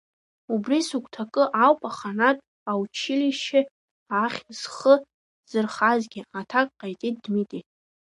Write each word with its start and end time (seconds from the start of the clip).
Убри 0.53 0.79
сыгәҭакы 0.87 1.43
ауп 1.65 1.81
аханатә 1.89 2.41
аучилишьче 2.71 3.61
ахь 4.23 4.39
схы 4.59 4.93
зырхазгьы, 5.49 6.21
аҭак 6.39 6.67
ҟаиҵеит 6.79 7.17
Дмитри. 7.25 7.61